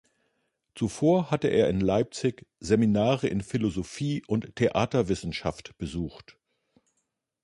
Zuvor 0.73 1.29
hatte 1.29 1.47
er 1.49 1.69
in 1.69 1.79
Leipzig 1.79 2.47
Seminare 2.59 3.27
in 3.27 3.41
Philosophie 3.41 4.23
und 4.25 4.55
Theaterwissenschaft 4.55 5.77
besucht. 5.77 6.39